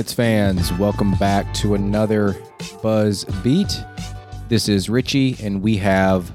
[0.00, 0.72] Hornets fans.
[0.78, 2.34] Welcome back to another
[2.82, 3.84] Buzz Beat.
[4.48, 6.32] This is Richie, and we have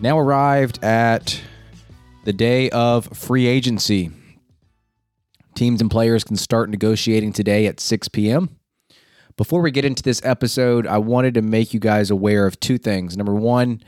[0.00, 1.40] now arrived at
[2.24, 4.10] the day of free agency.
[5.54, 8.56] Teams and players can start negotiating today at 6 p.m.
[9.36, 12.78] Before we get into this episode, I wanted to make you guys aware of two
[12.78, 13.16] things.
[13.16, 13.80] Number one,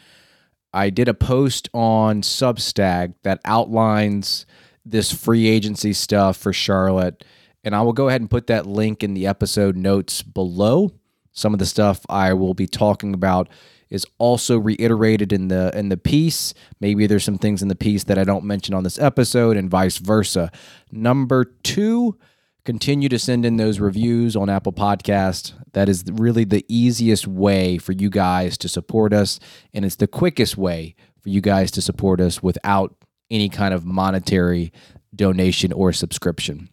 [0.73, 4.47] I did a post on Substack that outlines
[4.85, 7.25] this free agency stuff for Charlotte
[7.67, 10.93] and I will go ahead and put that link in the episode notes below.
[11.33, 13.49] Some of the stuff I will be talking about
[13.91, 16.55] is also reiterated in the in the piece.
[16.81, 19.69] Maybe there's some things in the piece that I don't mention on this episode and
[19.69, 20.53] vice versa.
[20.93, 22.17] Number 2,
[22.65, 25.53] continue to send in those reviews on Apple Podcast.
[25.73, 29.41] That is really the easiest way for you guys to support us
[29.75, 32.95] and it's the quickest way for you guys to support us without
[33.29, 34.73] any kind of monetary
[35.17, 36.71] donation or subscription.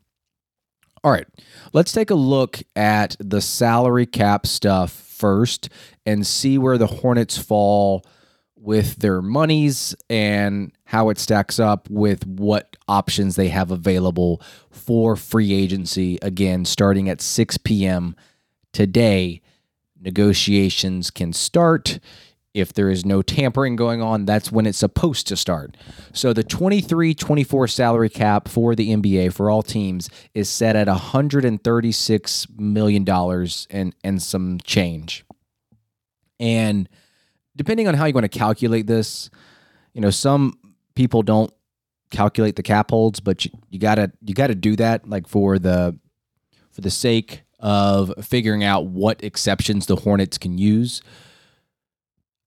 [1.03, 1.28] All right,
[1.74, 5.69] let's take a look at the salary cap stuff first
[6.06, 8.06] and see where the Hornets fall
[8.56, 15.18] with their monies and how it stacks up with what options they have available for
[15.18, 16.18] free agency.
[16.22, 18.16] Again, starting at 6 p.m.
[18.72, 19.42] today,
[20.00, 22.00] negotiations can start.
[22.53, 25.75] If there is no tampering going on, that's when it's supposed to start.
[26.14, 30.88] So the 23 24 salary cap for the NBA for all teams is set at
[30.88, 35.25] $136 million and, and some change.
[36.40, 36.88] And
[37.56, 39.30] depending on how you want to calculate this,
[39.94, 40.58] you know, some
[40.96, 41.52] people don't
[42.12, 45.97] calculate the cap holds, but you, you gotta you gotta do that like for the
[46.72, 51.02] for the sake of figuring out what exceptions the Hornets can use.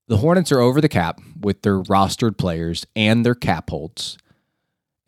[0.09, 4.17] The Hornets are over the cap with their rostered players and their cap holds.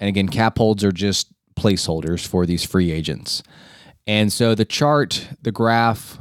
[0.00, 3.42] And again, cap holds are just placeholders for these free agents.
[4.06, 6.18] And so the chart, the graph,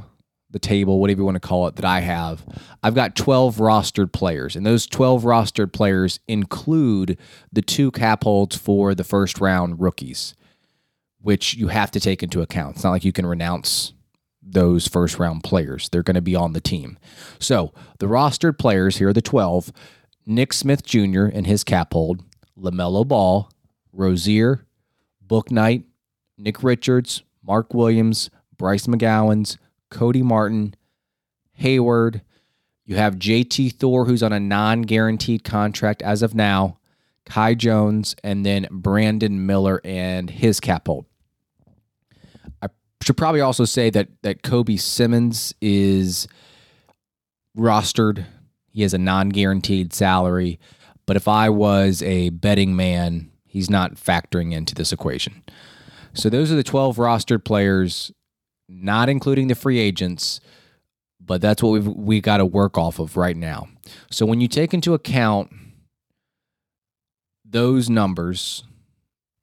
[0.51, 2.45] the table, whatever you want to call it, that I have,
[2.83, 4.55] I've got 12 rostered players.
[4.55, 7.17] And those 12 rostered players include
[7.51, 10.35] the two cap holds for the first round rookies,
[11.19, 12.75] which you have to take into account.
[12.75, 13.93] It's not like you can renounce
[14.51, 15.89] those first round players.
[15.89, 16.97] They're going to be on the team.
[17.39, 19.71] So the rostered players here are the 12
[20.25, 21.25] Nick Smith Jr.
[21.25, 22.23] and his cap hold,
[22.57, 23.49] LaMelo Ball,
[23.93, 24.65] Rozier,
[25.25, 25.83] Bouknight,
[26.37, 29.57] Nick Richards, Mark Williams, Bryce McGowans,
[29.89, 30.75] Cody Martin,
[31.53, 32.21] Hayward.
[32.85, 36.77] You have JT Thor, who's on a non guaranteed contract as of now,
[37.25, 41.06] Kai Jones, and then Brandon Miller and his cap hold
[43.03, 46.27] should probably also say that that Kobi Simmons is
[47.57, 48.25] rostered.
[48.69, 50.59] He has a non-guaranteed salary,
[51.05, 55.43] but if I was a betting man, he's not factoring into this equation.
[56.13, 58.11] So those are the 12 rostered players,
[58.69, 60.39] not including the free agents,
[61.19, 63.67] but that's what we've we got to work off of right now.
[64.11, 65.51] So when you take into account
[67.43, 68.63] those numbers,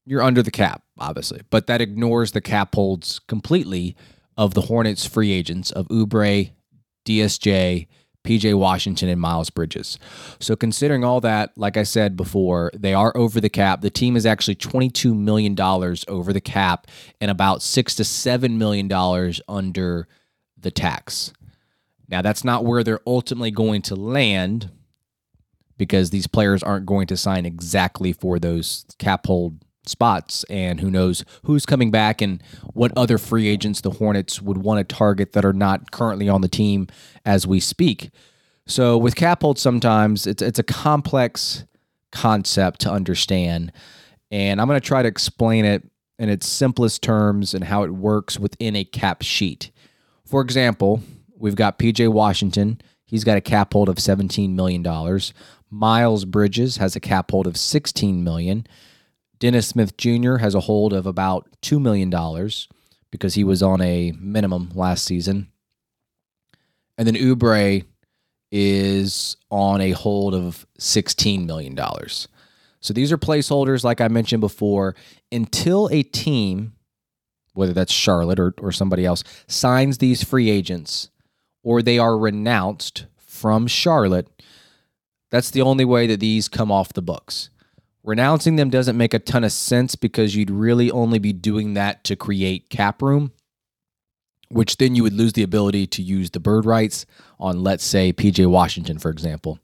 [0.05, 3.97] you're under the cap, obviously, but that ignores the cap holds completely
[4.37, 6.51] of the Hornets free agents of Oubre,
[7.05, 7.87] DSJ,
[8.25, 9.99] PJ Washington, and Miles Bridges.
[10.41, 13.83] So, considering all that, like I said before, they are over the cap.
[13.83, 16.87] The team is actually $22 million over the cap
[17.21, 18.91] and about six to $7 million
[19.47, 20.09] under
[20.59, 21.33] the tax.
[22.09, 24.71] Now, that's not where they're ultimately going to land
[25.77, 29.59] because these players aren't going to sign exactly for those cap hold
[29.89, 32.43] spots and who knows who's coming back and
[32.73, 36.41] what other free agents the Hornets would want to target that are not currently on
[36.41, 36.87] the team
[37.25, 38.11] as we speak.
[38.67, 41.65] So with cap hold sometimes it's it's a complex
[42.13, 43.73] concept to understand
[44.31, 45.83] and I'm going to try to explain it
[46.19, 49.71] in its simplest terms and how it works within a cap sheet.
[50.25, 51.03] For example,
[51.37, 55.33] we've got PJ Washington, he's got a cap hold of 17 million dollars.
[55.71, 58.67] Miles Bridges has a cap hold of 16 million.
[59.45, 60.37] Dennis Smith Jr.
[60.37, 62.09] has a hold of about $2 million
[63.11, 65.49] because he was on a minimum last season.
[66.97, 67.85] And then Oubre
[68.51, 71.79] is on a hold of $16 million.
[72.81, 74.97] So these are placeholders, like I mentioned before,
[75.31, 76.73] until a team,
[77.53, 81.11] whether that's Charlotte or, or somebody else, signs these free agents
[81.63, 84.43] or they are renounced from Charlotte.
[85.31, 87.51] That's the only way that these come off the books.
[88.05, 92.05] Renouncing them doesn't make a ton of sense because you'd really only be doing that
[92.05, 93.33] to create cap room,
[94.51, 97.07] which then you would lose the ability to use the bird rights
[97.41, 99.59] on, let's say, PJ Washington, for example.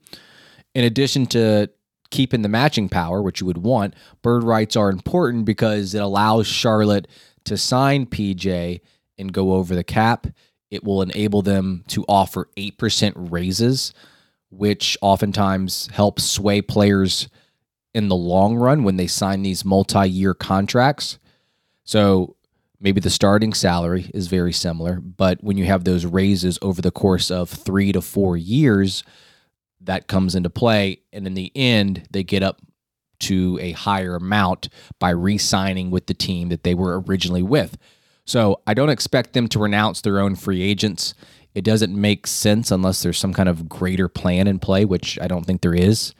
[0.75, 1.69] In addition to
[2.11, 6.47] keeping the matching power, which you would want, bird rights are important because it allows
[6.47, 7.09] Charlotte
[7.45, 8.81] to sign PJ
[9.19, 10.27] and go over the cap.
[10.71, 13.93] It will enable them to offer 8% raises,
[14.49, 17.29] which oftentimes helps sway players
[17.95, 21.19] in the long run when they sign these multi year contracts.
[21.85, 22.37] So
[22.81, 26.91] maybe the starting salary is very similar, but when you have those raises over the
[26.91, 29.03] course of three to four years,
[29.81, 31.01] that comes into play.
[31.13, 32.61] And in the end, they get up
[33.21, 37.77] to a higher amount by re signing with the team that they were originally with.
[38.25, 41.15] So I don't expect them to renounce their own free agents.
[41.55, 45.27] It doesn't make sense unless there's some kind of greater plan in play, which I
[45.27, 46.15] don't think there is.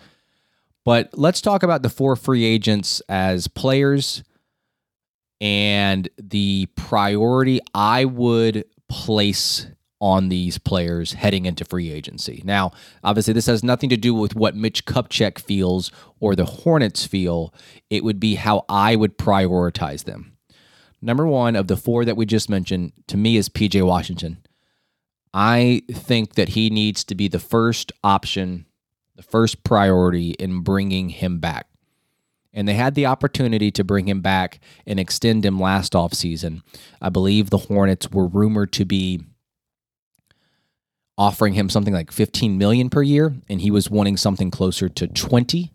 [0.85, 4.23] But let's talk about the four free agents as players
[5.41, 9.67] and the priority I would place
[10.01, 12.43] on these players heading into free agency.
[12.45, 12.73] Now,
[13.05, 17.55] obviously, this has nothing to do with what Mitch Kupchak feels or the Hornets feel.
[17.91, 20.39] It would be how I would prioritize them.
[21.03, 24.39] Number one of the four that we just mentioned to me is PJ Washington.
[25.33, 28.67] I think that he needs to be the first option
[29.21, 31.67] the first priority in bringing him back.
[32.55, 36.63] And they had the opportunity to bring him back and extend him last offseason.
[37.03, 39.21] I believe the Hornets were rumored to be
[41.19, 45.07] offering him something like 15 million per year and he was wanting something closer to
[45.07, 45.71] 20.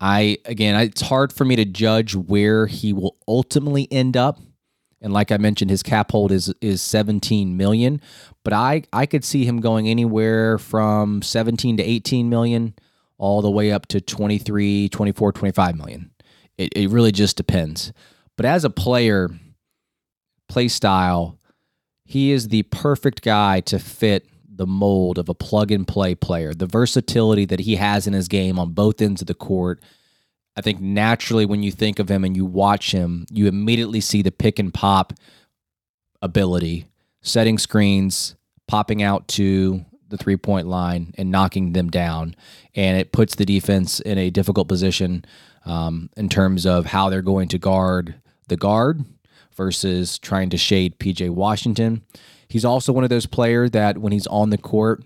[0.00, 4.40] I again, it's hard for me to judge where he will ultimately end up
[5.00, 8.00] and like I mentioned, his cap hold is is 17 million.
[8.42, 12.74] But I I could see him going anywhere from 17 to 18 million,
[13.18, 16.10] all the way up to 23, 24, 25 million.
[16.56, 17.92] It it really just depends.
[18.36, 19.30] But as a player,
[20.48, 21.38] play style,
[22.04, 26.54] he is the perfect guy to fit the mold of a plug and play player.
[26.54, 29.82] The versatility that he has in his game on both ends of the court
[30.56, 34.22] I think naturally when you think of him and you watch him, you immediately see
[34.22, 35.12] the pick and pop
[36.22, 36.86] ability,
[37.20, 38.36] setting screens,
[38.66, 42.34] popping out to the three point line and knocking them down.
[42.74, 45.24] And it puts the defense in a difficult position
[45.66, 48.14] um, in terms of how they're going to guard
[48.48, 49.04] the guard
[49.56, 52.02] versus trying to shade PJ Washington.
[52.48, 55.02] He's also one of those players that when he's on the court,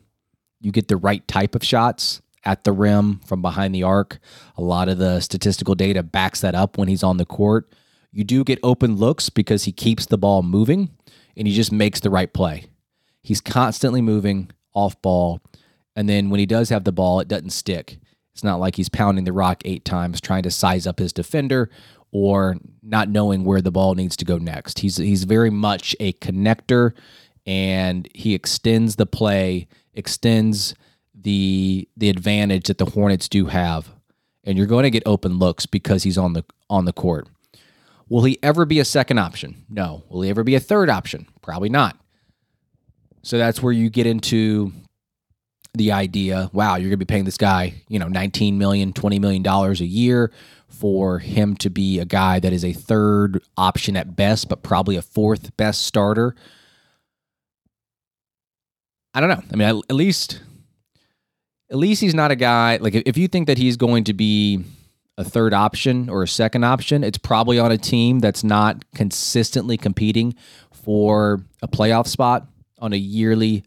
[0.60, 4.18] you get the right type of shots at the rim from behind the arc.
[4.56, 7.72] A lot of the statistical data backs that up when he's on the court.
[8.12, 10.90] You do get open looks because he keeps the ball moving
[11.36, 12.66] and he just makes the right play.
[13.22, 15.40] He's constantly moving off ball.
[15.94, 17.98] And then when he does have the ball, it doesn't stick.
[18.32, 21.70] It's not like he's pounding the rock eight times trying to size up his defender
[22.12, 24.80] or not knowing where the ball needs to go next.
[24.80, 26.92] He's he's very much a connector
[27.46, 30.74] and he extends the play, extends
[31.22, 33.90] the the advantage that the Hornets do have,
[34.44, 37.28] and you're going to get open looks because he's on the on the court.
[38.08, 39.64] Will he ever be a second option?
[39.68, 40.02] No.
[40.08, 41.28] Will he ever be a third option?
[41.42, 41.96] Probably not.
[43.22, 44.72] So that's where you get into
[45.74, 49.18] the idea, wow, you're going to be paying this guy, you know, 19 million, 20
[49.18, 50.32] million dollars a year
[50.66, 54.96] for him to be a guy that is a third option at best, but probably
[54.96, 56.34] a fourth best starter.
[59.14, 59.42] I don't know.
[59.52, 60.40] I mean, at least
[61.70, 64.64] at least he's not a guy like if you think that he's going to be
[65.20, 69.76] a third option or a second option, it's probably on a team that's not consistently
[69.76, 70.34] competing
[70.72, 72.48] for a playoff spot
[72.78, 73.64] on a yearly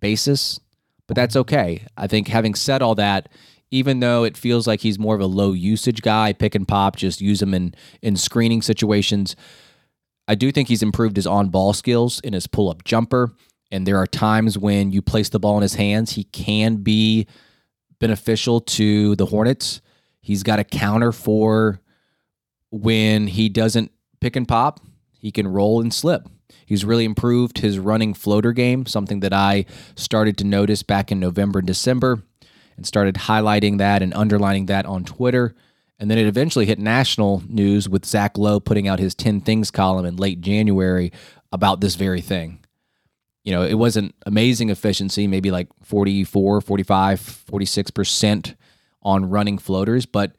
[0.00, 0.58] basis.
[1.06, 1.86] But that's okay.
[1.96, 3.28] I think having said all that,
[3.70, 6.96] even though it feels like he's more of a low usage guy, pick and pop,
[6.96, 9.36] just use him in in screening situations.
[10.26, 13.32] I do think he's improved his on ball skills in his pull up jumper.
[13.74, 17.26] And there are times when you place the ball in his hands, he can be
[17.98, 19.80] beneficial to the Hornets.
[20.20, 21.80] He's got a counter for
[22.70, 23.90] when he doesn't
[24.20, 24.78] pick and pop,
[25.10, 26.28] he can roll and slip.
[26.64, 29.64] He's really improved his running floater game, something that I
[29.96, 32.22] started to notice back in November and December
[32.76, 35.52] and started highlighting that and underlining that on Twitter.
[35.98, 39.72] And then it eventually hit national news with Zach Lowe putting out his 10 Things
[39.72, 41.10] column in late January
[41.50, 42.63] about this very thing.
[43.44, 48.56] You know, it wasn't amazing efficiency, maybe like 44, 45, 46%
[49.02, 50.32] on running floaters, but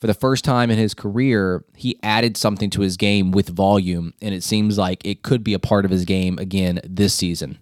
[0.00, 4.14] for the first time in his career, he added something to his game with volume,
[4.22, 7.58] and it seems like it could be a part of his game again this season.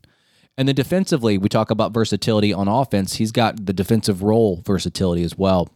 [0.57, 3.14] And then defensively, we talk about versatility on offense.
[3.14, 5.69] He's got the defensive role versatility as well.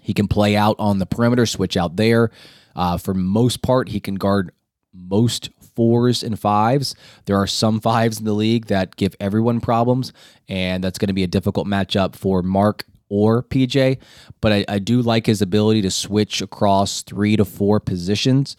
[0.00, 2.30] He can play out on the perimeter, switch out there.
[2.74, 4.52] Uh, for most part, he can guard
[4.92, 6.94] most fours and fives.
[7.26, 10.12] There are some fives in the league that give everyone problems,
[10.48, 13.98] and that's going to be a difficult matchup for Mark or PJ.
[14.40, 18.56] But I, I do like his ability to switch across three to four positions.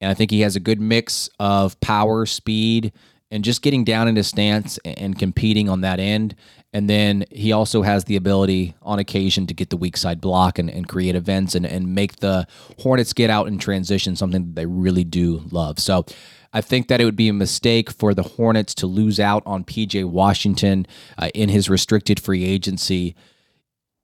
[0.00, 2.92] And I think he has a good mix of power, speed,
[3.30, 6.34] and just getting down in his stance and competing on that end.
[6.72, 10.58] And then he also has the ability on occasion to get the weak side block
[10.58, 12.46] and, and create events and, and make the
[12.80, 15.78] Hornets get out in transition, something that they really do love.
[15.78, 16.04] So
[16.52, 19.64] I think that it would be a mistake for the Hornets to lose out on
[19.64, 23.16] PJ Washington uh, in his restricted free agency.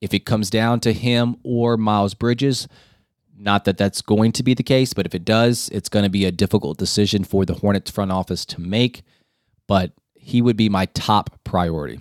[0.00, 2.66] If it comes down to him or Miles Bridges,
[3.37, 6.11] not that that's going to be the case, but if it does, it's going to
[6.11, 9.02] be a difficult decision for the Hornets front office to make
[9.66, 12.00] but he would be my top priority.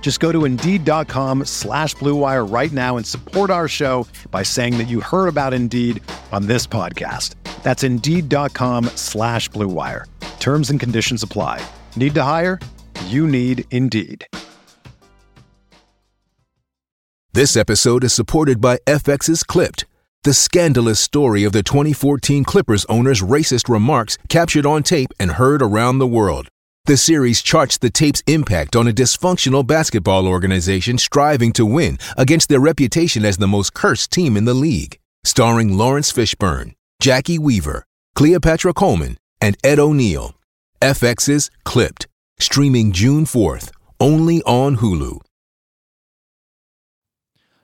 [0.00, 4.88] Just go to Indeed.com slash BlueWire right now and support our show by saying that
[4.88, 6.02] you heard about Indeed
[6.32, 7.34] on this podcast.
[7.62, 10.06] That's Indeed.com slash BlueWire.
[10.40, 11.64] Terms and conditions apply.
[11.94, 12.58] Need to hire?
[13.06, 14.26] You need Indeed.
[17.32, 19.84] This episode is supported by FX's Clipped,
[20.24, 25.62] the scandalous story of the 2014 Clippers owner's racist remarks captured on tape and heard
[25.62, 26.48] around the world.
[26.90, 32.48] The series charts the tape's impact on a dysfunctional basketball organization striving to win against
[32.48, 34.98] their reputation as the most cursed team in the league.
[35.22, 37.84] Starring Laurence Fishburne, Jacki Weaver,
[38.16, 40.34] Cleopatra Coleman, and Ed O'Neill.
[40.82, 42.08] FX's Clipped,
[42.40, 43.70] streaming June 4th,
[44.00, 45.20] only on Hulu.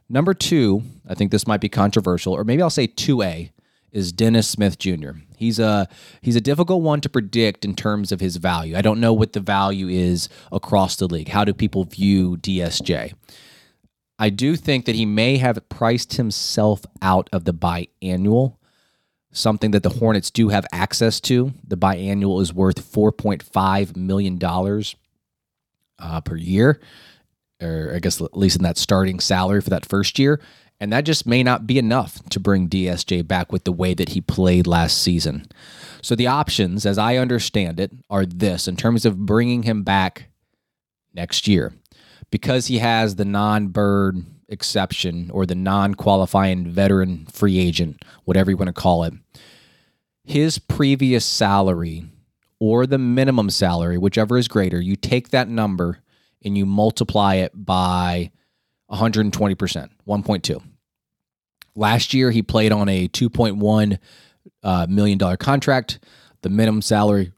[0.08, 3.50] Number two, I think this might be controversial, or maybe I'll say 2A,
[3.90, 5.14] is Dennis Smith Jr.
[5.36, 5.88] He's a
[6.20, 8.76] he's a difficult one to predict in terms of his value.
[8.76, 11.28] I don't know what the value is across the league.
[11.28, 13.14] How do people view DSJ?
[14.18, 18.56] I do think that he may have priced himself out of the biannual,
[19.30, 21.52] something that the Hornets do have access to.
[21.66, 24.38] The biannual is worth $4.5 million
[25.98, 26.80] uh, per year,
[27.60, 30.40] or I guess at least in that starting salary for that first year.
[30.78, 34.10] And that just may not be enough to bring DSJ back with the way that
[34.10, 35.46] he played last season.
[36.02, 40.28] So the options, as I understand it, are this in terms of bringing him back
[41.14, 41.72] next year.
[42.30, 48.50] Because he has the non bird exception or the non qualifying veteran free agent, whatever
[48.50, 49.14] you want to call it,
[50.24, 52.04] his previous salary
[52.58, 56.00] or the minimum salary, whichever is greater, you take that number
[56.44, 58.30] and you multiply it by
[58.90, 60.62] 120%, 1.2.
[61.74, 63.98] Last year, he played on a $2.1
[64.62, 65.98] uh, million dollar contract.
[66.42, 67.32] The minimum salary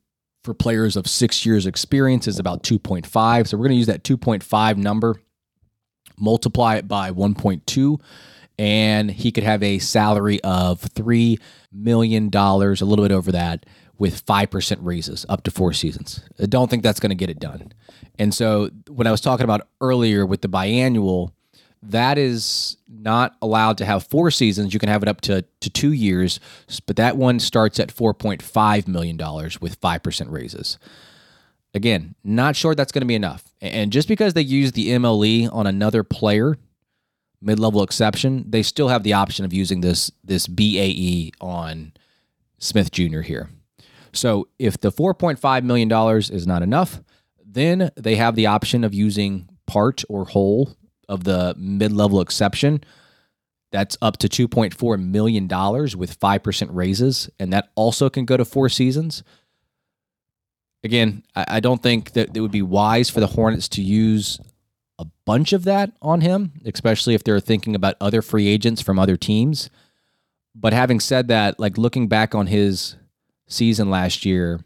[0.44, 3.48] for players of six years experience is about 2.5.
[3.48, 5.20] So we're going to use that 2.5 number,
[6.18, 8.00] multiply it by 1.2,
[8.58, 11.38] and he could have a salary of $3
[11.72, 13.66] million, a little bit over that,
[13.98, 16.22] with 5% raises up to four seasons.
[16.40, 17.72] I don't think that's going to get it done.
[18.18, 21.32] And so when I was talking about earlier with the biannual,
[21.82, 24.72] that is not allowed to have four seasons.
[24.72, 26.40] You can have it up to, to two years,
[26.86, 29.16] but that one starts at $4.5 million
[29.60, 30.78] with 5% raises.
[31.74, 33.44] Again, not sure that's going to be enough.
[33.60, 36.56] And just because they use the MLE on another player,
[37.40, 41.92] mid-level exception, they still have the option of using this this BAE on
[42.58, 43.20] Smith Jr.
[43.20, 43.50] here.
[44.12, 47.00] So if the $4.5 million is not enough,
[47.44, 50.74] then they have the option of using part or whole
[51.08, 52.82] of the mid level exception.
[53.70, 58.68] That's up to $2.4 million with 5% raises, and that also can go to four
[58.68, 59.22] seasons.
[60.82, 64.40] Again, I don't think that it would be wise for the Hornets to use
[64.98, 68.98] a bunch of that on him, especially if they're thinking about other free agents from
[68.98, 69.70] other teams.
[70.54, 72.96] But having said that, like looking back on his
[73.48, 74.60] season last year,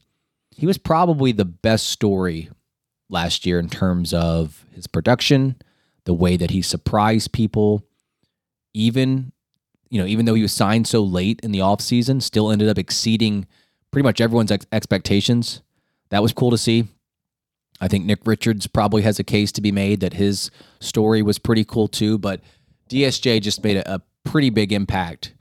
[0.51, 2.51] he was probably the best story
[3.09, 5.57] last year in terms of his production,
[6.05, 7.85] the way that he surprised people,
[8.75, 9.33] even
[9.91, 12.79] you know, even though he was signed so late in the offseason, still ended up
[12.79, 13.47] exceeding
[13.91, 15.61] pretty much everyone's ex- expectations.
[16.09, 16.87] That was cool to see.
[17.79, 21.39] I think Nick Richards probably has a case to be made that his story was
[21.39, 22.41] pretty cool too, but
[22.89, 25.35] DSJ just made a, a pretty big impact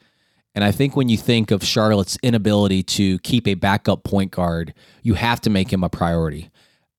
[0.53, 4.73] and I think when you think of Charlotte's inability to keep a backup point guard,
[5.01, 6.49] you have to make him a priority.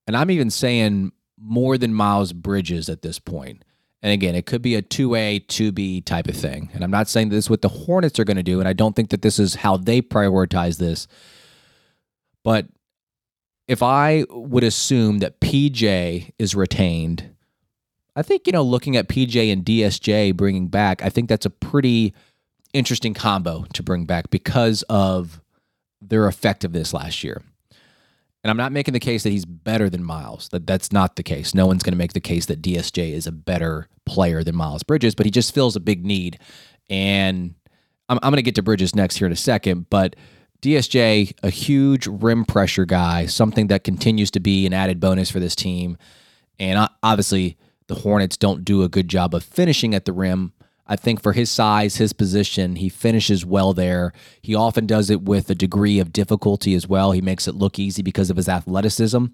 [0.07, 1.13] And I'm even saying
[1.43, 3.65] more than Miles Bridges at this point.
[4.03, 6.71] And again, it could be a 2A, 2B type of thing.
[6.73, 8.59] And I'm not saying this is what the Hornets are going to do.
[8.59, 11.07] And I don't think that this is how they prioritize this.
[12.43, 12.67] But
[13.69, 17.31] if I would assume that PJ is retained,
[18.17, 21.51] I think, you know, looking at PJ and DSJ bringing back, I think that's a
[21.51, 22.13] pretty
[22.73, 25.41] interesting combo to bring back because of
[26.01, 27.41] their effectiveness last year.
[28.45, 30.49] And I'm not making the case that he's better than Miles.
[30.49, 31.55] That that's not the case.
[31.55, 34.83] No one's going to make the case that DSJ is a better player than Miles
[34.83, 36.39] Bridges, but he just fills a big need.
[36.91, 37.55] And
[38.09, 40.17] I'm, I'm going to get to Bridges next here in a second, but
[40.61, 45.41] DSJ, a huge rim pressure guy, something that continues to be an added bonus for
[45.41, 45.97] this team.
[46.59, 47.57] And obviously,
[47.89, 50.53] the Hornets don't do a good job of finishing at the rim
[50.87, 54.13] I think for his size, his position, he finishes well there.
[54.41, 57.13] He often does it with a degree of difficulty as well.
[57.13, 59.27] He makes it look easy because of his athleticism.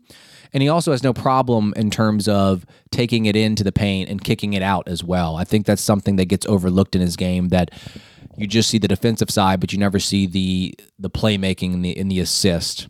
[0.53, 4.23] And he also has no problem in terms of taking it into the paint and
[4.23, 5.37] kicking it out as well.
[5.37, 7.71] I think that's something that gets overlooked in his game that
[8.37, 11.97] you just see the defensive side, but you never see the the playmaking in the
[11.97, 12.89] in the assist.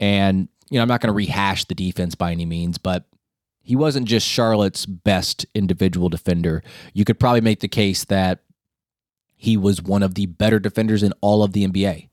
[0.00, 3.04] And you know, I'm not going to rehash the defense by any means, but
[3.64, 6.62] he wasn't just Charlotte's best individual defender.
[6.92, 8.40] You could probably make the case that
[9.34, 12.10] he was one of the better defenders in all of the NBA.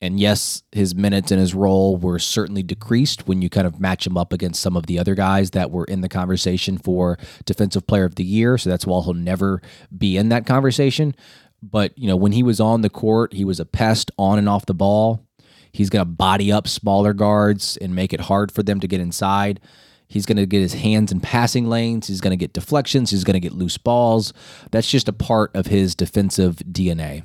[0.00, 4.04] And yes, his minutes and his role were certainly decreased when you kind of match
[4.04, 7.86] him up against some of the other guys that were in the conversation for Defensive
[7.86, 8.58] Player of the Year.
[8.58, 9.62] So that's why he'll never
[9.96, 11.14] be in that conversation.
[11.62, 14.48] But, you know, when he was on the court, he was a pest on and
[14.48, 15.24] off the ball.
[15.70, 19.00] He's going to body up smaller guards and make it hard for them to get
[19.00, 19.60] inside.
[20.10, 22.08] He's going to get his hands in passing lanes.
[22.08, 23.12] He's going to get deflections.
[23.12, 24.32] He's going to get loose balls.
[24.72, 27.22] That's just a part of his defensive DNA.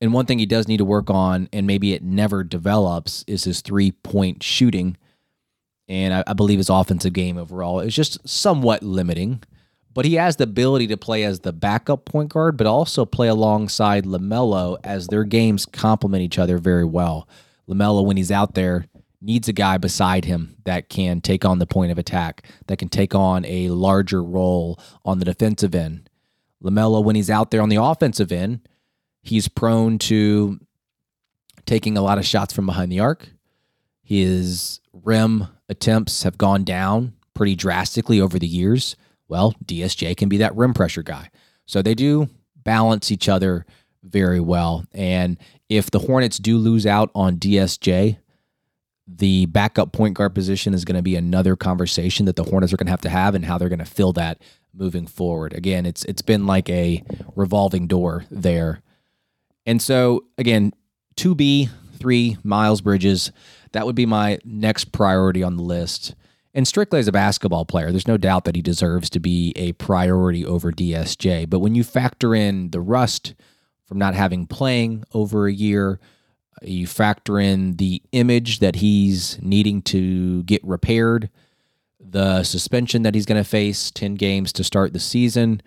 [0.00, 3.42] And one thing he does need to work on, and maybe it never develops, is
[3.42, 4.96] his three point shooting.
[5.88, 9.42] And I, I believe his offensive game overall is just somewhat limiting.
[9.92, 13.26] But he has the ability to play as the backup point guard, but also play
[13.26, 17.28] alongside LaMelo as their games complement each other very well.
[17.68, 18.86] LaMelo, when he's out there,
[19.20, 22.88] needs a guy beside him that can take on the point of attack, that can
[22.88, 26.08] take on a larger role on the defensive end.
[26.62, 28.68] LaMelo, when he's out there on the offensive end,
[29.22, 30.58] he's prone to
[31.66, 33.28] taking a lot of shots from behind the arc.
[34.02, 38.96] His rim attempts have gone down pretty drastically over the years.
[39.28, 41.30] Well, DSJ can be that rim pressure guy.
[41.66, 43.66] So they do balance each other
[44.02, 44.84] very well.
[44.92, 45.36] And
[45.68, 48.18] if the Hornets do lose out on DSJ,
[49.10, 52.76] the backup point guard position is going to be another conversation that the Hornets are
[52.76, 54.42] going to have to have and how they're going to fill that
[54.74, 55.54] moving forward.
[55.54, 57.02] Again, it's it's been like a
[57.34, 58.82] revolving door there.
[59.64, 60.72] And so again,
[61.16, 63.32] 2B, 3 Miles Bridges,
[63.72, 66.14] that would be my next priority on the list.
[66.54, 69.72] And strictly as a basketball player, there's no doubt that he deserves to be a
[69.72, 71.48] priority over DSJ.
[71.48, 73.34] But when you factor in the rust
[73.86, 75.98] from not having playing over a year,
[76.62, 81.30] you factor in the image that he's needing to get repaired,
[82.00, 85.62] the suspension that he's going to face 10 games to start the season,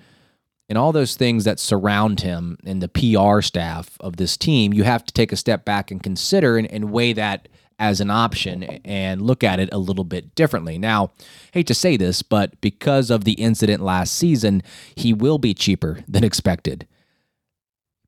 [0.70, 4.74] and all those things that surround him and the PR staff of this team.
[4.74, 8.12] You have to take a step back and consider and, and weigh that as an
[8.12, 10.78] option and look at it a little bit differently.
[10.78, 11.12] Now,
[11.52, 14.62] hate to say this, but because of the incident last season,
[14.96, 16.88] he will be cheaper than expected.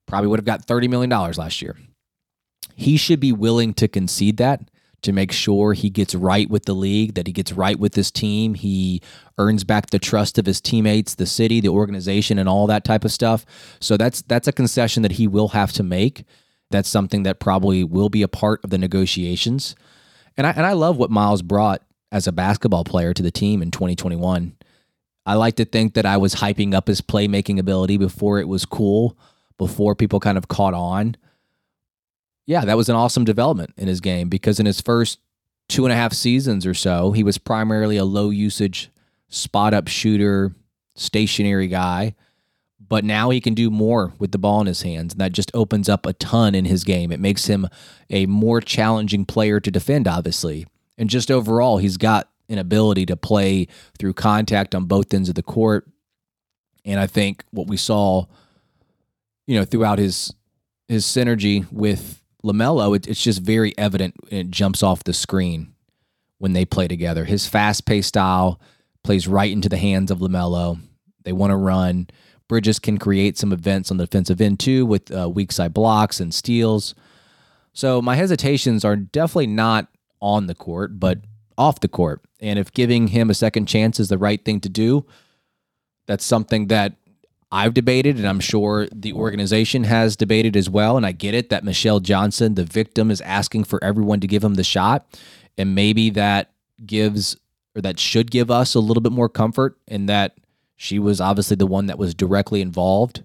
[0.06, 1.76] Probably would have got $30 million last year.
[2.76, 4.70] He should be willing to concede that
[5.04, 8.10] to make sure he gets right with the league, that he gets right with his
[8.10, 8.56] team.
[8.56, 9.02] He
[9.38, 13.06] earns back the trust of his teammates, the city, the organization, and all that type
[13.06, 13.46] of stuff.
[13.80, 16.24] So that's that's a concession that he will have to make.
[16.72, 19.76] That's something that probably will be a part of the negotiations.
[20.36, 21.82] And I and I love what Miles brought
[22.12, 24.56] as a basketball player to the team in 2021.
[25.26, 28.66] I like to think that I was hyping up his playmaking ability before it was
[28.66, 29.18] cool,
[29.58, 31.16] before people kind of caught on.
[32.46, 35.20] Yeah, that was an awesome development in his game because in his first
[35.70, 38.90] two and a half seasons or so, he was primarily a low usage
[39.30, 40.54] spot up shooter,
[40.96, 42.16] stationary guy
[42.94, 45.14] but now he can do more with the ball in his hands.
[45.14, 47.12] And that just opens up a ton in his game.
[47.12, 47.68] It makes him
[48.12, 50.68] a more challenging player to defend, obviously.
[50.98, 55.34] And just overall, he's got an ability to play through contact on both ends of
[55.34, 55.88] the court.
[56.86, 58.26] And I think what we saw,
[59.48, 60.32] you know, throughout his
[60.88, 64.16] his synergy with LaMelo, it, it's just very evident.
[64.30, 65.74] It jumps off the screen
[66.38, 67.26] when they play together.
[67.26, 68.60] His fast paced style
[69.04, 70.80] plays right into the hands of LaMelo.
[71.24, 72.08] They want to run.
[72.48, 76.20] Bridges can create some events on the defensive end too with uh, weak side blocks
[76.20, 76.94] and steals.
[77.74, 79.88] So my hesitations are definitely not
[80.22, 81.20] on the court, but
[81.58, 82.22] off the court.
[82.40, 85.06] And if giving him a second chance is the right thing to do,
[86.08, 86.96] that's something that
[87.54, 90.98] I've debated, and I'm sure the organization has debated as well.
[90.98, 94.44] And I get it that Mychelle Johnson, the victim, is asking for everyone to give
[94.44, 95.06] him the shot.
[95.56, 96.52] And maybe that
[96.84, 97.38] gives
[97.76, 100.38] or that should give us a little bit more comfort in that
[100.76, 103.24] she was obviously the one that was directly involved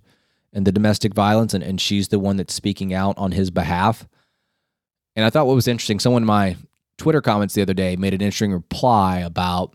[0.53, 4.07] in the domestic violence, and, and she's the one that's speaking out on his behalf.
[5.17, 6.57] And I thought what was interesting, someone in my
[6.99, 9.75] Twitter comments the other day made an interesting reply about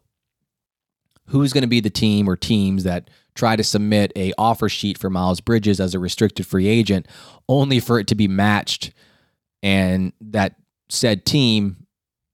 [1.27, 4.97] who's going to be the team or teams that try to submit a offer sheet
[4.97, 7.07] for Miles Bridges as a restricted free agent,
[7.49, 8.91] only for it to be matched,
[9.61, 10.55] and that
[10.89, 11.83] said team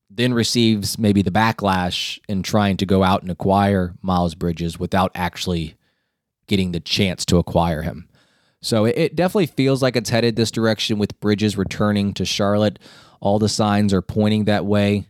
[0.09, 5.12] then receives maybe the backlash in trying to go out and acquire Miles Bridges without
[5.15, 5.75] actually
[6.47, 8.09] getting the chance to acquire him.
[8.62, 12.79] So it, definitely feels like it's headed this direction with Bridges returning to Charlotte.
[13.21, 15.07] All the signs are pointing that way.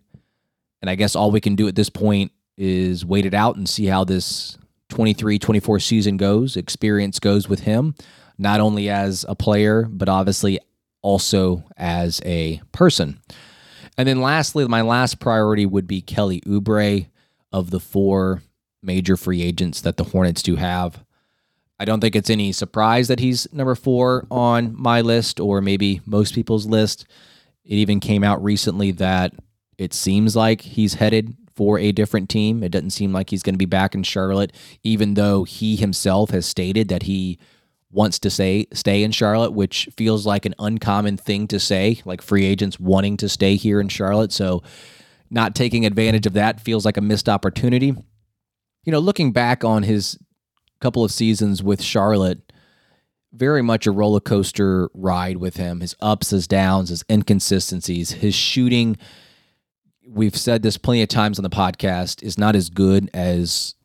[0.81, 3.67] And I guess all we can do at this point is wait it out and
[3.67, 4.57] see how this
[4.89, 7.95] 23 24 season goes, experience goes with him,
[8.37, 10.59] not only as a player, but obviously
[11.01, 13.19] also as a person.
[13.97, 17.07] And then lastly, my last priority would be Kelly Oubre
[17.51, 18.41] of the four
[18.81, 21.03] major free agents that the Hornets do have.
[21.79, 26.01] I don't think it's any surprise that he's number four on my list or maybe
[26.05, 27.05] most people's list.
[27.63, 29.33] It even came out recently that
[29.77, 32.63] it seems like he's headed for a different team.
[32.63, 36.29] It doesn't seem like he's going to be back in Charlotte, even though he himself
[36.29, 37.37] has stated that he
[37.91, 42.21] wants to say stay in Charlotte, which feels like an uncommon thing to say, like
[42.21, 44.31] free agents wanting to stay here in Charlotte.
[44.31, 44.63] So
[45.29, 47.87] not taking advantage of that feels like a missed opportunity.
[48.85, 50.17] You know, looking back on his
[50.79, 52.53] couple of seasons with Charlotte,
[53.33, 55.81] very much a roller coaster ride with him.
[55.81, 58.95] His ups, his downs, his inconsistencies, his shooting.
[60.11, 63.75] We've said this plenty of times on the podcast is not as good as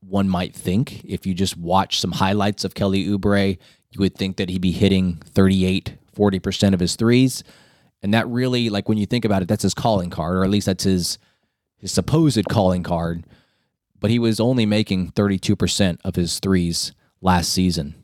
[0.00, 1.04] one might think.
[1.04, 3.58] If you just watch some highlights of Kelly Oubre,
[3.90, 7.44] you would think that he'd be hitting 38, 40% of his threes.
[8.02, 10.50] And that really, like when you think about it, that's his calling card, or at
[10.50, 11.18] least that's his
[11.76, 13.26] his supposed calling card.
[14.00, 17.94] But he was only making 32% of his threes last season.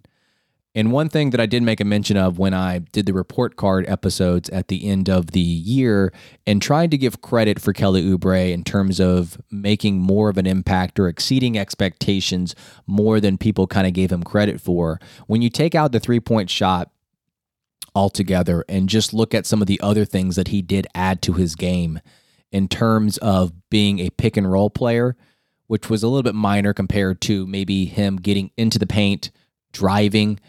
[0.75, 3.57] And one thing that I did make a mention of when I did the report
[3.57, 6.15] card episodes at the end of the year
[6.47, 10.47] and trying to give credit for Kelly Oubre in terms of making more of an
[10.47, 12.55] impact or exceeding expectations
[12.87, 14.99] more than people kind of gave him credit for.
[15.27, 16.91] When you take out the three point shot
[17.95, 21.35] altogether and just look at some of the other things that he did add to
[21.35, 22.01] his game
[22.51, 25.17] in terms of being a pick and roll player,
[25.67, 29.31] which was a little bit minor compared to maybe him getting into the paint,
[29.73, 30.41] driving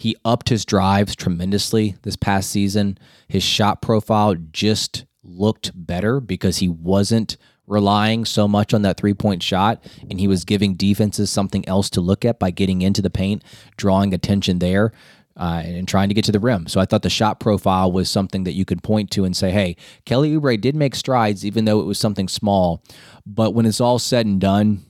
[0.00, 2.96] he upped his drives tremendously this past season.
[3.28, 7.36] His shot profile just looked better because he wasn't
[7.66, 11.90] relying so much on that three point shot and he was giving defenses something else
[11.90, 13.44] to look at by getting into the paint,
[13.76, 14.92] drawing attention there.
[15.36, 16.66] Uh, and trying to get to the rim.
[16.66, 19.50] So I thought the shot profile was something that you could point to and say,
[19.50, 22.82] hey, Kelly Oubre did make strides, even though it was something small.
[23.24, 24.84] But when it's all said and done,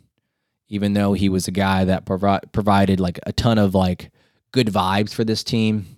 [0.68, 4.10] even though he was a guy that provi- provided like a ton of like
[4.52, 5.96] good vibes for this team.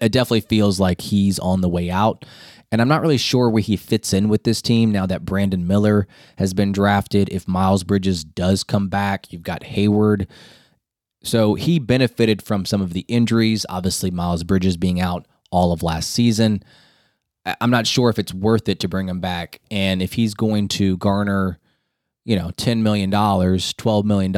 [0.00, 2.24] It definitely feels like he's on the way out.
[2.72, 5.66] And I'm not really sure where he fits in with this team now that Brandon
[5.66, 6.08] Miller
[6.38, 7.28] has been drafted.
[7.28, 10.26] If Miles Bridges does come back, you've got Hayward.
[11.22, 15.82] So he benefited from some of the injuries, obviously, Miles Bridges being out all of
[15.82, 16.62] last season.
[17.60, 19.60] I'm not sure if it's worth it to bring him back.
[19.70, 21.58] And if he's going to garner,
[22.24, 24.32] you know, $10 million, $12 million,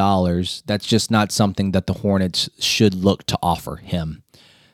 [0.67, 4.23] that's just not something that the Hornets should look to offer him.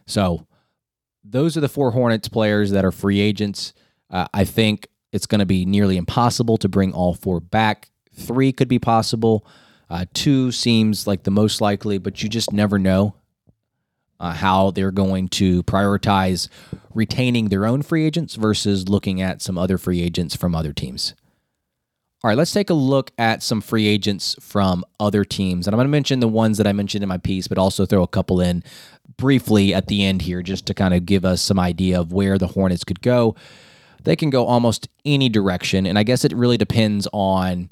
[0.07, 0.47] So
[1.25, 3.73] those are the four Hornets players that are free agents.
[4.11, 7.91] Uh, I think it's going to be nearly impossible to bring all four back.
[8.15, 9.47] Three could be possible.
[9.89, 13.17] Uh, two seems like the most likely, but you just never know
[14.21, 16.49] uh, how they're going to prioritize
[16.95, 21.15] retaining their own free agents versus looking at some other free agents from other teams.
[22.23, 25.67] All right, let's take a look at some free agents from other teams.
[25.67, 27.87] And I'm going to mention the ones that I mentioned in my piece, but also
[27.87, 28.63] throw a couple in
[29.17, 32.37] briefly at the end here just to kind of give us some idea of where
[32.37, 33.37] the Hornets could go.
[34.05, 35.87] They can go almost any direction.
[35.87, 37.71] And I guess it really depends on.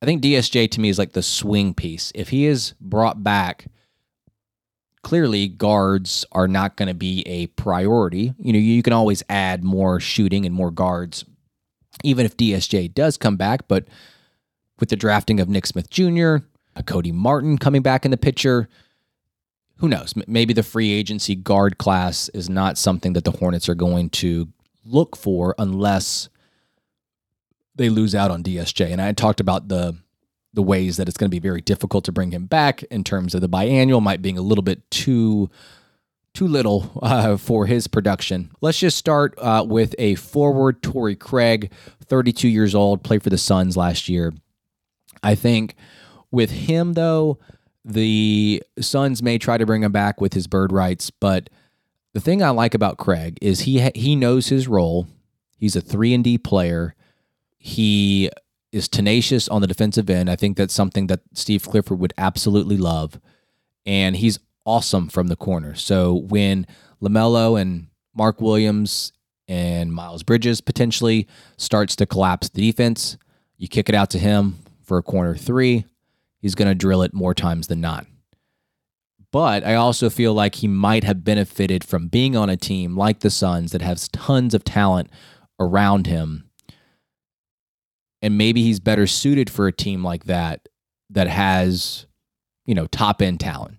[0.00, 2.12] I think DSJ to me is like the swing piece.
[2.14, 3.66] If he is brought back
[5.06, 8.34] clearly guards are not going to be a priority.
[8.38, 11.24] You know, you can always add more shooting and more guards,
[12.02, 13.68] even if DSJ does come back.
[13.68, 13.86] But
[14.78, 16.36] with the drafting of Nick Smith Jr.,
[16.84, 18.68] Cody Martin coming back in the picture,
[19.78, 20.14] who knows?
[20.26, 24.48] Maybe the free agency guard class is not something that the Hornets are going to
[24.84, 26.28] look for unless
[27.74, 28.90] they lose out on DSJ.
[28.90, 29.96] And I talked about the
[30.54, 33.34] the ways that it's going to be very difficult to bring him back in terms
[33.34, 35.50] of the biannual might being a little bit too
[36.36, 38.50] too little uh, for his production.
[38.60, 41.72] Let's just start uh, with a forward, Torrey Craig,
[42.04, 44.34] 32 years old, played for the Suns last year.
[45.22, 45.74] I think
[46.30, 47.38] with him though,
[47.84, 51.48] the Suns may try to bring him back with his bird rights, but
[52.12, 55.06] the thing I like about Craig is he ha- he knows his role.
[55.56, 56.94] He's a 3 and D player.
[57.56, 58.30] He
[58.72, 60.28] is tenacious on the defensive end.
[60.28, 63.20] I think that's something that Steve Clifford would absolutely love.
[63.86, 65.74] And he's awesome from the corner.
[65.74, 66.66] So when
[67.02, 69.12] LaMelo and Mark Williams
[69.48, 71.26] and Miles Bridges potentially
[71.56, 73.16] starts to collapse the defense,
[73.56, 75.84] you kick it out to him for a corner three.
[76.38, 78.06] He's going to drill it more times than not.
[79.32, 83.20] But I also feel like he might have benefited from being on a team like
[83.20, 85.10] the Suns that has tons of talent
[85.58, 86.46] around him
[88.22, 90.68] and maybe he's better suited for a team like that
[91.10, 92.06] that has
[92.64, 93.78] you know top end talent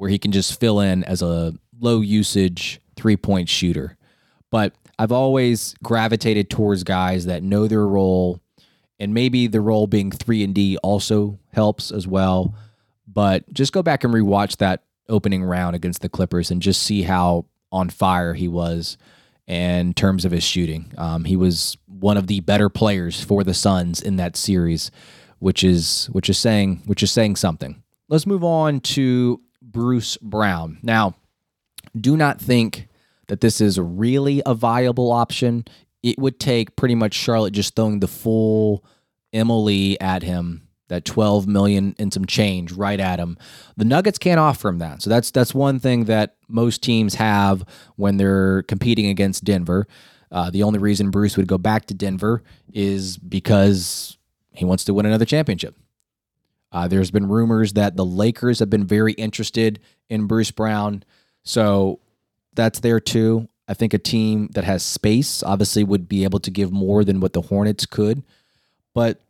[0.00, 3.96] where he can just fill in as a low usage three point shooter
[4.50, 8.40] but i've always gravitated towards guys that know their role
[8.98, 12.54] and maybe the role being 3 and D also helps as well
[13.06, 17.02] but just go back and rewatch that opening round against the Clippers and just see
[17.02, 18.96] how on fire he was
[19.46, 20.92] in terms of his shooting.
[20.96, 24.90] Um, he was one of the better players for the Suns in that series,
[25.40, 27.82] which is which is saying which is saying something.
[28.08, 30.78] Let's move on to Bruce Brown.
[30.82, 31.14] Now,
[31.98, 32.88] do not think
[33.28, 35.64] that this is really a viable option.
[36.02, 38.84] It would take pretty much Charlotte just throwing the full
[39.32, 43.38] MLE at him, that 12 million and some change right at him.
[43.76, 45.02] The Nuggets can't offer him that.
[45.02, 47.64] So that's that's one thing that most teams have
[47.96, 49.86] when they're competing against Denver.
[50.32, 54.16] Uh, the only reason Bruce would go back to Denver is because
[54.52, 55.76] he wants to win another championship.
[56.72, 61.02] Uh, there's been rumors that the Lakers have been very interested in Bruce Brown.
[61.42, 62.00] So
[62.54, 63.48] that's there too.
[63.66, 67.20] I think a team that has space obviously would be able to give more than
[67.20, 68.22] what the Hornets could.
[68.94, 69.20] But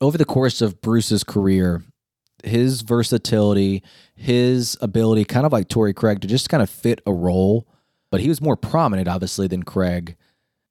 [0.00, 1.84] over the course of Bruce's career,
[2.44, 3.82] his versatility,
[4.14, 7.66] his ability, kind of like Torrey Craig, to just kind of fit a role
[8.10, 10.16] but he was more prominent, obviously, than Craig.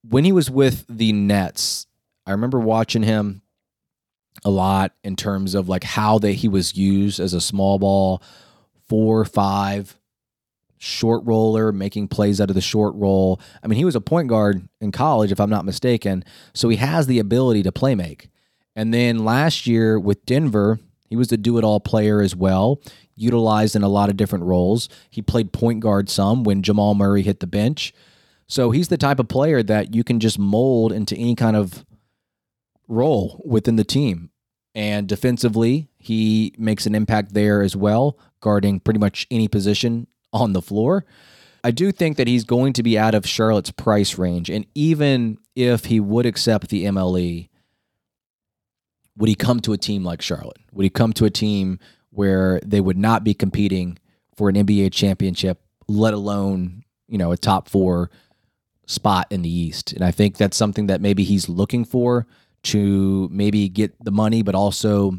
[0.07, 1.87] When he was with the Nets,
[2.25, 3.41] I remember watching him
[4.43, 8.21] a lot in terms of like how that he was used as a small ball,
[8.87, 9.97] four, five,
[10.77, 13.39] short roller, making plays out of the short roll.
[13.63, 16.23] I mean, he was a point guard in college, if I'm not mistaken.
[16.53, 18.29] So he has the ability to play make.
[18.75, 22.81] And then last year with Denver, he was a do it all player as well
[23.15, 24.89] utilized in a lot of different roles.
[25.09, 27.93] He played point guard some when Jamal Murray hit the bench.
[28.47, 31.85] So he's the type of player that you can just mold into any kind of
[32.87, 34.29] role within the team.
[34.73, 40.53] And defensively, he makes an impact there as well, guarding pretty much any position on
[40.53, 41.05] the floor.
[41.63, 44.49] I do think that he's going to be out of Charlotte's price range.
[44.49, 47.49] And even if he would accept the MLE,
[49.17, 50.57] would he come to a team like Charlotte?
[50.73, 51.79] Would he come to a team
[52.11, 53.97] where they would not be competing
[54.35, 58.09] for an NBA championship, let alone, you know, a top four
[58.85, 59.93] spot in the East.
[59.93, 62.27] And I think that's something that maybe he's looking for
[62.65, 65.13] to maybe get the money, but also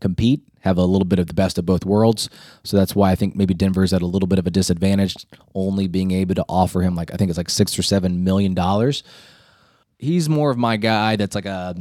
[0.00, 2.28] compete, have a little bit of the best of both worlds.
[2.64, 5.16] So that's why I think maybe Denver's at a little bit of a disadvantage,
[5.54, 8.54] only being able to offer him like I think it's like six or seven million
[8.54, 9.02] dollars.
[9.98, 11.74] He's more of my guy that's like a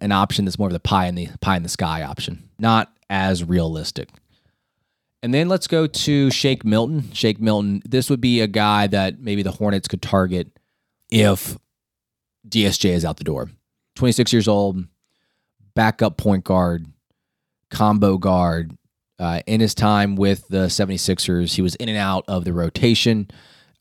[0.00, 2.92] an option that's more of the pie in the pie in the sky option, not
[3.08, 4.08] as realistic.
[5.22, 7.12] And then let's go to Shake Milton.
[7.12, 10.48] Shake Milton, this would be a guy that maybe the Hornets could target
[11.10, 11.58] if
[12.48, 13.50] DSJ is out the door.
[14.00, 14.82] 26 years old,
[15.74, 16.86] backup point guard,
[17.68, 18.74] combo guard.
[19.18, 23.30] Uh, in his time with the 76ers, he was in and out of the rotation.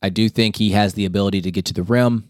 [0.02, 2.30] I do think he has the ability to get to the rim.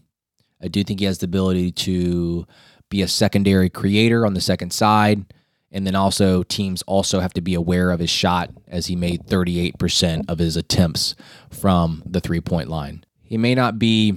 [0.62, 2.46] I do think he has the ability to
[2.90, 5.24] be a secondary creator on the second side.
[5.72, 9.26] And then also, teams also have to be aware of his shot as he made
[9.26, 11.16] 38% of his attempts
[11.50, 13.02] from the three point line.
[13.24, 14.14] He may not be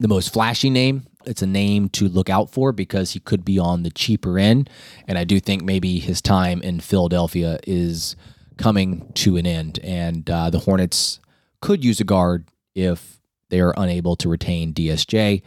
[0.00, 3.58] the most flashy name it's a name to look out for because he could be
[3.58, 4.68] on the cheaper end.
[5.06, 8.16] And I do think maybe his time in Philadelphia is
[8.56, 9.78] coming to an end.
[9.82, 11.20] And uh, the Hornets
[11.60, 15.42] could use a guard if they are unable to retain DSJ.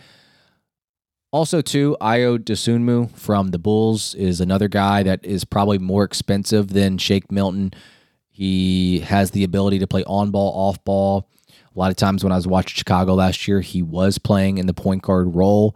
[1.31, 6.69] Also, too, Ayo Dosunmu from the Bulls is another guy that is probably more expensive
[6.69, 7.73] than Shake Milton.
[8.29, 11.29] He has the ability to play on ball, off ball.
[11.75, 14.65] A lot of times when I was watching Chicago last year, he was playing in
[14.65, 15.75] the point guard role.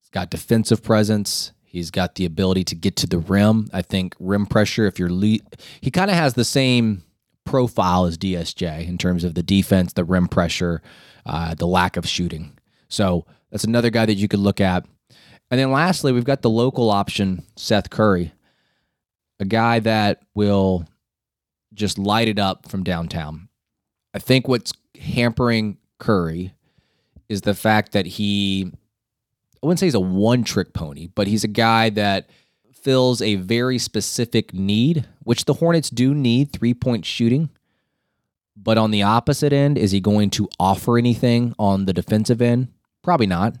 [0.00, 1.52] He's got defensive presence.
[1.64, 3.70] He's got the ability to get to the rim.
[3.72, 7.02] I think rim pressure, if you're he kind of has the same
[7.46, 10.82] profile as DSJ in terms of the defense, the rim pressure,
[11.24, 12.58] uh, the lack of shooting.
[12.88, 14.84] So that's another guy that you could look at.
[15.50, 18.32] And then lastly, we've got the local option, Seth Curry,
[19.40, 20.86] a guy that will
[21.72, 23.48] just light it up from downtown.
[24.14, 26.54] I think what's hampering Curry
[27.28, 28.70] is the fact that he,
[29.62, 32.28] I wouldn't say he's a one trick pony, but he's a guy that
[32.72, 37.50] fills a very specific need, which the Hornets do need three point shooting.
[38.56, 42.68] But on the opposite end, is he going to offer anything on the defensive end?
[43.02, 43.56] Probably not.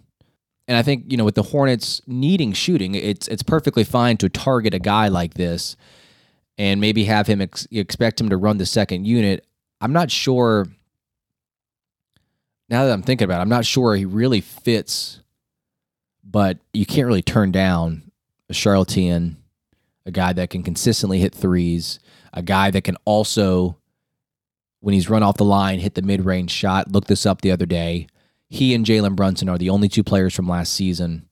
[0.68, 4.28] And I think, you know, with the Hornets needing shooting, it's it's perfectly fine to
[4.28, 5.76] target a guy like this
[6.58, 9.46] and maybe have him ex- expect him to run the second unit.
[9.82, 10.68] I'm not sure.
[12.68, 15.20] Now that I'm thinking about it, I'm not sure he really fits,
[16.24, 18.12] but you can't really turn down
[18.48, 19.38] a charlatan,
[20.06, 21.98] a guy that can consistently hit threes,
[22.32, 23.76] a guy that can also,
[24.78, 26.92] when he's run off the line, hit the mid range shot.
[26.92, 28.06] Look this up the other day.
[28.48, 31.28] He and Jalen Brunson are the only two players from last season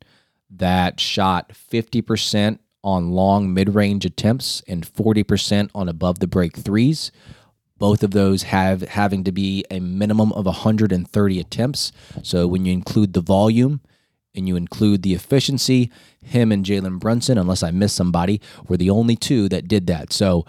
[0.50, 7.12] that shot 50% on long mid range attempts and 40% on above the break threes.
[7.80, 11.92] Both of those have having to be a minimum of 130 attempts.
[12.22, 13.80] So when you include the volume
[14.34, 15.90] and you include the efficiency,
[16.22, 20.12] him and Jalen Brunson, unless I miss somebody, were the only two that did that.
[20.12, 20.44] So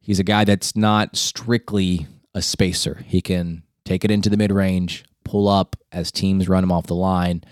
[0.00, 3.02] he's a guy that's not strictly a spacer.
[3.06, 6.86] He can take it into the mid range, pull up as teams run him off
[6.86, 7.42] the line,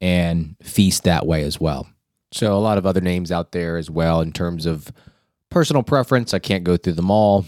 [0.00, 1.88] and feast that way as well.
[2.30, 4.92] So a lot of other names out there as well in terms of
[5.50, 6.32] personal preference.
[6.32, 7.44] I can't go through them all.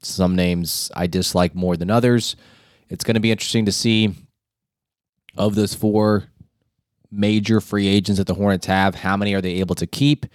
[0.00, 2.36] Some names I dislike more than others.
[2.88, 4.14] It's going to be interesting to see
[5.36, 6.24] of those four
[7.10, 10.26] major free agents that the Hornets have, how many are they able to keep?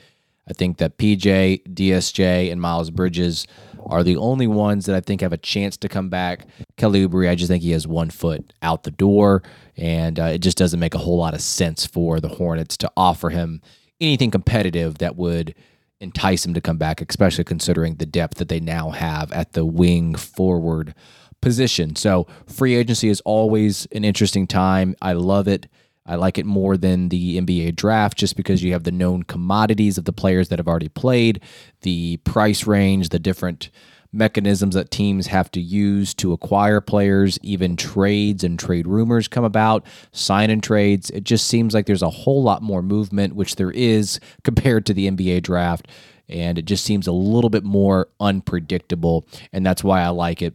[0.47, 3.47] I think that PJ, DSJ, and Miles Bridges
[3.85, 6.45] are the only ones that I think have a chance to come back.
[6.75, 9.43] Kelly Oubre, I just think he has one foot out the door,
[9.77, 12.91] and uh, it just doesn't make a whole lot of sense for the Hornets to
[12.97, 13.61] offer him
[14.01, 15.55] anything competitive that would–
[16.03, 19.65] entice him to come back, especially considering the depth that they now have at the
[19.65, 20.93] wing forward
[21.41, 21.95] position.
[21.95, 24.95] So free agency is always an interesting time.
[25.01, 25.67] I love it.
[26.05, 29.97] I like it more than the NBA draft just because you have the known commodities
[29.97, 31.41] of the players that have already played,
[31.81, 33.69] the price range, the different
[34.13, 39.43] mechanisms that teams have to use to acquire players, even trades and trade rumors come
[39.43, 41.09] about, sign and trades.
[41.09, 44.93] It just seems like there's a whole lot more movement, which there is compared to
[44.93, 45.87] the NBA draft.
[46.29, 49.27] And it just seems a little bit more unpredictable.
[49.51, 50.53] And that's why I like it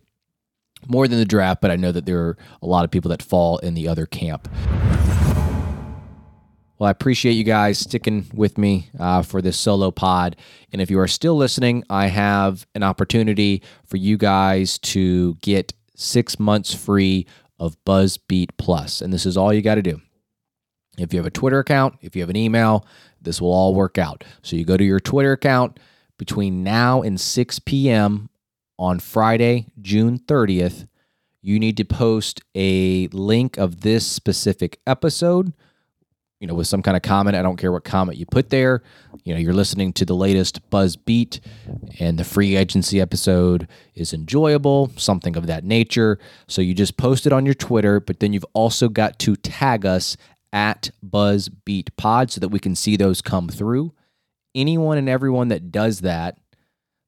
[0.86, 3.22] more than the draft, but I know that there are a lot of people that
[3.22, 4.48] fall in the other camp.
[6.78, 10.36] Well, I appreciate you guys sticking with me uh, for this solo pod.
[10.72, 15.72] And if you are still listening, I have an opportunity for you guys to get
[15.96, 17.26] six months free
[17.58, 19.00] of Buzz Beat Plus.
[19.00, 20.00] And this is all you got to do.
[20.96, 22.86] If you have a Twitter account, if you have an email,
[23.20, 24.22] this will all work out.
[24.42, 25.80] So you go to your Twitter account
[26.16, 28.30] between now and 6 p.m.
[28.78, 30.86] on Friday, June 30th
[31.40, 35.52] you need to post a link of this specific episode
[36.40, 37.36] you know, with some kind of comment.
[37.36, 38.82] I don't care what comment you put there.
[39.24, 41.40] You know, you're listening to the latest Buzz Beat,
[41.98, 46.18] and the free agency episode is enjoyable, something of that nature.
[46.46, 49.84] So you just post it on your Twitter, but then you've also got to tag
[49.84, 50.16] us
[50.52, 53.92] at Buzz Beat Pod so that we can see those come through.
[54.54, 56.38] Anyone and everyone that does that,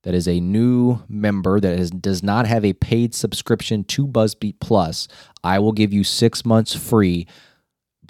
[0.03, 4.35] that is a new member that is, does not have a paid subscription to Buzz
[4.35, 5.09] Beat Plus,
[5.45, 7.27] I will give you six months free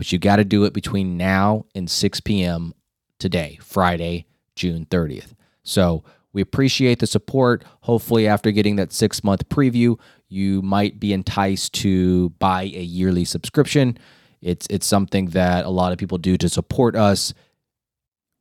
[0.00, 2.72] but you got to do it between now and 6 p.m.
[3.18, 4.24] today, Friday,
[4.56, 5.34] June 30th.
[5.62, 7.66] So we appreciate the support.
[7.82, 13.26] Hopefully, after getting that six month preview, you might be enticed to buy a yearly
[13.26, 13.98] subscription.
[14.40, 17.34] It's it's something that a lot of people do to support us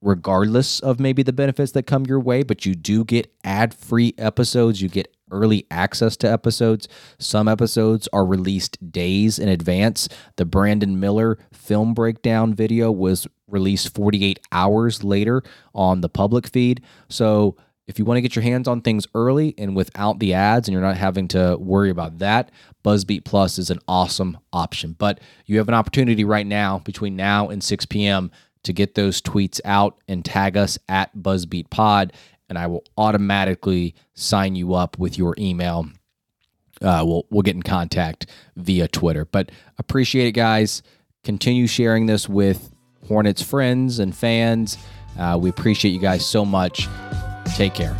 [0.02, 4.14] regardless of maybe the benefits that come your way, but you do get ad free
[4.18, 4.82] episodes.
[4.82, 6.88] You get early access to episodes.
[7.20, 10.10] Some episodes are released days in advance.
[10.38, 15.44] The Brandon Miller film breakdown video was released 48 hours later
[15.74, 16.82] on the public feed.
[17.10, 20.68] So, if you want to get your hands on things early and without the ads
[20.68, 22.52] and you're not having to worry about that,
[22.84, 24.96] Buzz Beat Plus is an awesome option.
[25.00, 28.30] But you have an opportunity right now between now and 6 p.m.
[28.64, 32.14] to get those tweets out and tag us at Buzz Beat Pod
[32.50, 35.88] and I will automatically sign you up with your email.
[36.82, 39.26] Uh, we'll we'll get in contact via Twitter.
[39.26, 40.82] But appreciate it, guys.
[41.24, 42.72] Continue sharing this with
[43.08, 44.78] Hornets friends and fans.
[45.18, 46.88] Uh, we appreciate you guys so much.
[47.56, 47.96] Take care.